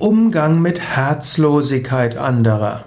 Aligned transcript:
Umgang 0.00 0.62
mit 0.62 0.80
Herzlosigkeit 0.80 2.16
anderer. 2.16 2.86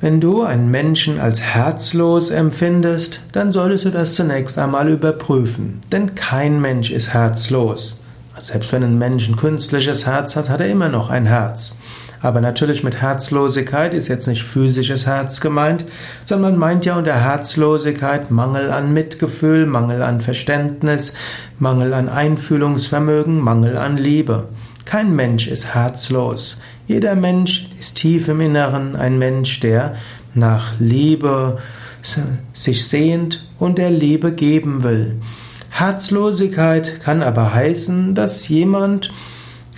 Wenn 0.00 0.18
du 0.18 0.42
einen 0.42 0.70
Menschen 0.70 1.20
als 1.20 1.42
herzlos 1.42 2.30
empfindest, 2.30 3.20
dann 3.32 3.52
solltest 3.52 3.84
du 3.84 3.90
das 3.90 4.14
zunächst 4.14 4.58
einmal 4.58 4.88
überprüfen. 4.88 5.80
Denn 5.92 6.14
kein 6.14 6.58
Mensch 6.58 6.90
ist 6.90 7.12
herzlos. 7.12 8.00
Selbst 8.40 8.72
wenn 8.72 8.82
ein 8.82 8.96
Mensch 8.98 9.28
ein 9.28 9.36
künstliches 9.36 10.06
Herz 10.06 10.36
hat, 10.36 10.48
hat 10.48 10.60
er 10.60 10.68
immer 10.68 10.88
noch 10.88 11.10
ein 11.10 11.26
Herz. 11.26 11.76
Aber 12.22 12.40
natürlich 12.40 12.82
mit 12.82 13.02
Herzlosigkeit 13.02 13.92
ist 13.92 14.08
jetzt 14.08 14.26
nicht 14.26 14.42
physisches 14.42 15.06
Herz 15.06 15.42
gemeint, 15.42 15.84
sondern 16.24 16.52
man 16.52 16.58
meint 16.58 16.86
ja 16.86 16.96
unter 16.96 17.20
Herzlosigkeit 17.20 18.30
Mangel 18.30 18.70
an 18.70 18.94
Mitgefühl, 18.94 19.66
Mangel 19.66 20.00
an 20.00 20.22
Verständnis, 20.22 21.12
Mangel 21.58 21.92
an 21.92 22.08
Einfühlungsvermögen, 22.08 23.38
Mangel 23.38 23.76
an 23.76 23.98
Liebe. 23.98 24.48
Kein 24.84 25.16
Mensch 25.16 25.48
ist 25.48 25.74
herzlos. 25.74 26.60
Jeder 26.86 27.14
Mensch 27.14 27.68
ist 27.80 27.96
tief 27.96 28.28
im 28.28 28.40
Inneren 28.40 28.96
ein 28.96 29.18
Mensch, 29.18 29.60
der 29.60 29.96
nach 30.34 30.74
Liebe 30.78 31.58
sich 32.52 32.86
sehnt 32.86 33.48
und 33.58 33.78
der 33.78 33.90
Liebe 33.90 34.32
geben 34.32 34.82
will. 34.82 35.16
Herzlosigkeit 35.70 37.00
kann 37.00 37.22
aber 37.22 37.54
heißen, 37.54 38.14
dass 38.14 38.46
jemand 38.48 39.10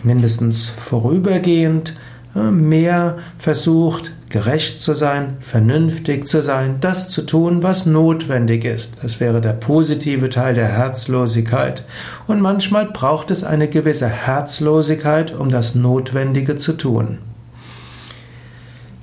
mindestens 0.03 0.69
vorübergehend 0.69 1.95
mehr 2.35 3.19
versucht, 3.39 4.13
gerecht 4.29 4.81
zu 4.81 4.95
sein, 4.95 5.37
vernünftig 5.41 6.27
zu 6.27 6.43
sein, 6.43 6.77
das 6.81 7.09
zu 7.09 7.23
tun, 7.23 7.63
was 7.63 7.87
notwendig 7.87 8.65
ist. 8.65 8.95
Das 9.03 9.21
wäre 9.21 9.41
der 9.41 9.53
positive 9.53 10.29
Teil 10.31 10.55
der 10.55 10.69
Herzlosigkeit. 10.69 11.85
Und 12.27 12.41
manchmal 12.41 12.87
braucht 12.87 13.31
es 13.31 13.45
eine 13.45 13.69
gewisse 13.69 14.09
Herzlosigkeit, 14.09 15.35
um 15.35 15.51
das 15.51 15.75
Notwendige 15.75 16.57
zu 16.57 16.73
tun. 16.73 17.19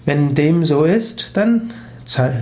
Wenn 0.05 0.35
dem 0.35 0.65
so 0.65 0.83
ist, 0.83 1.31
dann, 1.35 1.71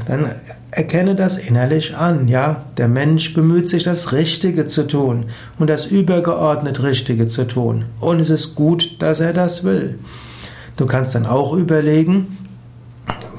dann 0.07 0.35
erkenne 0.71 1.15
das 1.15 1.37
innerlich 1.37 1.95
an. 1.95 2.27
Ja, 2.27 2.65
der 2.77 2.87
Mensch 2.87 3.35
bemüht 3.35 3.69
sich, 3.69 3.83
das 3.83 4.13
Richtige 4.13 4.65
zu 4.65 4.87
tun 4.87 5.25
und 5.59 5.69
das 5.69 5.85
übergeordnet 5.85 6.81
Richtige 6.81 7.27
zu 7.27 7.45
tun. 7.45 7.85
Und 7.99 8.19
es 8.19 8.31
ist 8.31 8.55
gut, 8.55 8.99
dass 8.99 9.19
er 9.19 9.33
das 9.33 9.63
will. 9.63 9.99
Du 10.77 10.87
kannst 10.87 11.13
dann 11.13 11.27
auch 11.27 11.53
überlegen, 11.53 12.37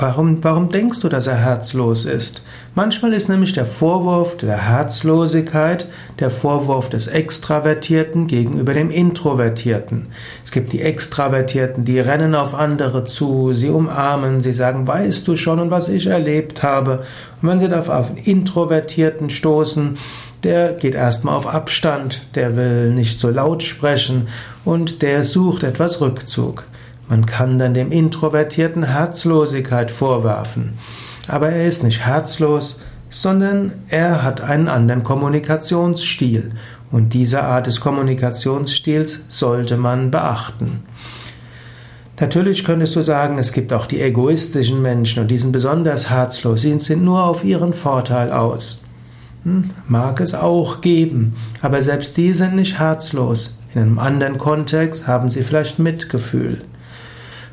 Warum, 0.02 0.42
warum 0.42 0.68
denkst 0.68 0.98
du, 0.98 1.08
dass 1.08 1.28
er 1.28 1.36
herzlos 1.36 2.06
ist? 2.06 2.42
Manchmal 2.74 3.12
ist 3.12 3.28
nämlich 3.28 3.52
der 3.52 3.66
Vorwurf 3.66 4.36
der 4.36 4.56
Herzlosigkeit 4.56 5.86
der 6.18 6.28
Vorwurf 6.28 6.90
des 6.90 7.06
Extravertierten 7.06 8.26
gegenüber 8.26 8.74
dem 8.74 8.90
Introvertierten. 8.90 10.08
Es 10.44 10.50
gibt 10.50 10.72
die 10.72 10.82
Extravertierten, 10.82 11.84
die 11.84 12.00
rennen 12.00 12.34
auf 12.34 12.52
andere 12.52 13.04
zu, 13.04 13.54
sie 13.54 13.68
umarmen, 13.68 14.40
sie 14.40 14.52
sagen, 14.52 14.88
weißt 14.88 15.28
du 15.28 15.36
schon 15.36 15.70
was 15.70 15.88
ich 15.88 16.08
erlebt 16.08 16.64
habe. 16.64 17.04
Und 17.40 17.48
wenn 17.50 17.60
sie 17.60 17.72
auf 17.72 17.88
einen 17.88 18.16
Introvertierten 18.16 19.30
stoßen, 19.30 19.98
der 20.42 20.72
geht 20.72 20.96
erstmal 20.96 21.36
auf 21.36 21.46
Abstand, 21.46 22.26
der 22.34 22.56
will 22.56 22.90
nicht 22.90 23.20
so 23.20 23.30
laut 23.30 23.62
sprechen 23.62 24.26
und 24.64 25.00
der 25.00 25.22
sucht 25.22 25.62
etwas 25.62 26.00
Rückzug. 26.00 26.64
Man 27.12 27.26
kann 27.26 27.58
dann 27.58 27.74
dem 27.74 27.92
Introvertierten 27.92 28.84
Herzlosigkeit 28.84 29.90
vorwerfen. 29.90 30.78
Aber 31.28 31.50
er 31.50 31.66
ist 31.66 31.84
nicht 31.84 32.06
herzlos, 32.06 32.80
sondern 33.10 33.70
er 33.88 34.22
hat 34.22 34.40
einen 34.40 34.66
anderen 34.66 35.02
Kommunikationsstil. 35.02 36.52
Und 36.90 37.12
diese 37.12 37.42
Art 37.42 37.66
des 37.66 37.82
Kommunikationsstils 37.82 39.26
sollte 39.28 39.76
man 39.76 40.10
beachten. 40.10 40.84
Natürlich 42.18 42.64
könntest 42.64 42.96
du 42.96 43.02
sagen, 43.02 43.36
es 43.36 43.52
gibt 43.52 43.74
auch 43.74 43.84
die 43.84 44.00
egoistischen 44.00 44.80
Menschen 44.80 45.24
und 45.24 45.28
die 45.28 45.36
sind 45.36 45.52
besonders 45.52 46.08
herzlos, 46.08 46.62
sie 46.62 46.80
sind 46.80 47.04
nur 47.04 47.24
auf 47.24 47.44
ihren 47.44 47.74
Vorteil 47.74 48.32
aus. 48.32 48.80
Hm, 49.44 49.68
mag 49.86 50.18
es 50.20 50.34
auch 50.34 50.80
geben, 50.80 51.36
aber 51.60 51.82
selbst 51.82 52.16
die 52.16 52.32
sind 52.32 52.54
nicht 52.54 52.78
herzlos. 52.78 53.58
In 53.74 53.82
einem 53.82 53.98
anderen 53.98 54.38
Kontext 54.38 55.06
haben 55.06 55.28
sie 55.28 55.42
vielleicht 55.42 55.78
Mitgefühl. 55.78 56.62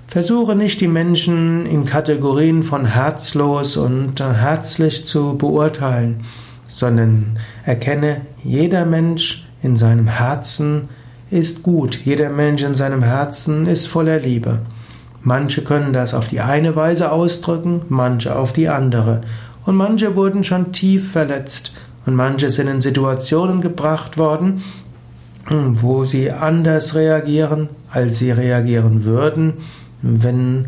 Versuche 0.10 0.56
nicht 0.56 0.82
die 0.82 0.88
Menschen 0.88 1.68
in 1.68 1.86
Kategorien 1.86 2.64
von 2.64 2.84
herzlos 2.84 3.78
und 3.78 4.20
äh, 4.20 4.34
herzlich 4.34 5.06
zu 5.06 5.38
beurteilen, 5.38 6.22
sondern 6.68 7.38
erkenne, 7.64 8.22
jeder 8.44 8.88
Mensch 8.88 9.46
in 9.62 9.78
seinem 9.78 10.08
Herzen 10.08 10.90
ist 11.30 11.62
gut, 11.62 11.96
jeder 12.06 12.32
Mensch 12.32 12.64
in 12.64 12.74
seinem 12.74 13.04
Herzen 13.04 13.68
ist 13.68 13.86
voller 13.86 14.18
Liebe. 14.18 14.62
Manche 15.22 15.64
können 15.64 15.94
das 15.94 16.16
auf 16.16 16.28
die 16.28 16.40
eine 16.40 16.76
Weise 16.76 17.12
ausdrücken, 17.12 17.84
manche 17.90 18.36
auf 18.36 18.52
die 18.52 18.68
andere. 18.68 19.22
Und 19.68 19.76
manche 19.76 20.16
wurden 20.16 20.44
schon 20.44 20.72
tief 20.72 21.12
verletzt 21.12 21.72
und 22.08 22.16
manche 22.16 22.50
sind 22.50 22.68
in 22.68 22.82
Situationen 22.82 23.62
gebracht 23.62 24.18
worden, 24.18 24.64
wo 25.52 26.04
sie 26.04 26.32
anders 26.32 26.96
reagieren, 26.96 27.70
als 27.92 28.18
sie 28.18 28.32
reagieren 28.32 29.04
würden, 29.04 29.54
wenn 30.02 30.68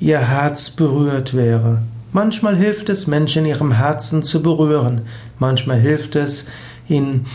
ihr 0.00 0.18
Herz 0.18 0.70
berührt 0.70 1.34
wäre. 1.34 1.82
Manchmal 2.12 2.56
hilft 2.56 2.88
es, 2.90 3.06
Menschen 3.06 3.44
in 3.44 3.50
ihrem 3.50 3.72
Herzen 3.72 4.22
zu 4.22 4.42
berühren. 4.42 5.02
Manchmal 5.38 5.78
hilft 5.78 6.14
es, 6.16 6.46
ihnen 6.88 7.26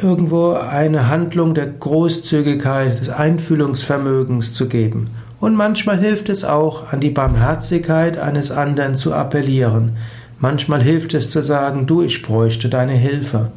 irgendwo 0.00 0.52
eine 0.52 1.08
Handlung 1.08 1.54
der 1.54 1.66
Großzügigkeit, 1.66 3.00
des 3.00 3.08
Einfühlungsvermögens 3.08 4.54
zu 4.54 4.68
geben. 4.68 5.10
Und 5.40 5.56
manchmal 5.56 5.98
hilft 5.98 6.28
es 6.28 6.44
auch, 6.44 6.92
an 6.92 7.00
die 7.00 7.10
Barmherzigkeit 7.10 8.16
eines 8.16 8.50
anderen 8.50 8.96
zu 8.96 9.12
appellieren. 9.12 9.96
Manchmal 10.38 10.82
hilft 10.82 11.14
es 11.14 11.30
zu 11.30 11.42
sagen, 11.42 11.86
du, 11.86 12.02
ich 12.02 12.22
bräuchte 12.22 12.68
deine 12.68 12.94
Hilfe. 12.94 13.50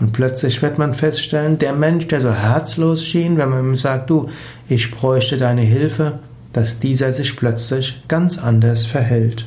Und 0.00 0.12
plötzlich 0.12 0.62
wird 0.62 0.78
man 0.78 0.94
feststellen, 0.94 1.58
der 1.58 1.72
Mensch, 1.72 2.08
der 2.08 2.20
so 2.20 2.32
herzlos 2.32 3.04
schien, 3.04 3.36
wenn 3.38 3.50
man 3.50 3.64
ihm 3.64 3.76
sagt, 3.76 4.08
du, 4.10 4.28
ich 4.68 4.90
bräuchte 4.90 5.36
deine 5.36 5.62
Hilfe, 5.62 6.20
dass 6.52 6.80
dieser 6.80 7.12
sich 7.12 7.36
plötzlich 7.36 8.02
ganz 8.08 8.38
anders 8.38 8.86
verhält. 8.86 9.46